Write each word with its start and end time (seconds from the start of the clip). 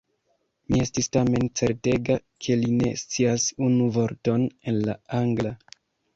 Mi 0.69 0.77
estis 0.85 1.09
tamen 1.17 1.45
certega, 1.61 2.15
ke 2.47 2.57
li 2.63 2.73
ne 2.81 2.91
scias 3.03 3.47
unu 3.67 3.93
vorton 4.01 4.49
el 4.75 4.83
la 4.91 4.99
Angla. 5.21 5.55